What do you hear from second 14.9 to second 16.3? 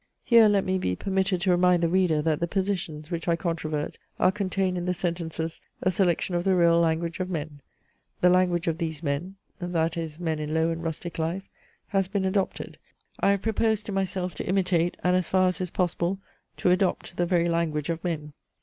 and, as far as is possible,